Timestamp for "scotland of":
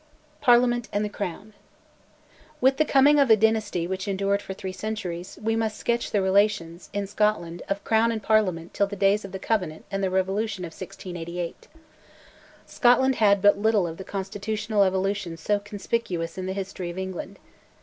7.05-7.83